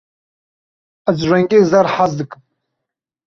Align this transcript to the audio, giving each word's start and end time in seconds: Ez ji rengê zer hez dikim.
Ez 1.09 1.17
ji 1.19 1.27
rengê 1.31 1.59
zer 1.71 1.87
hez 1.95 2.11
dikim. 2.19 2.43